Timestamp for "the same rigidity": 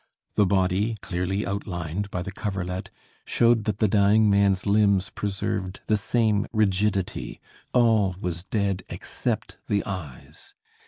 5.85-7.39